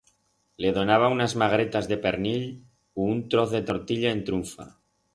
[0.63, 4.71] Le donaba unas magretas de pernill u un troz de tortilla en trunfa.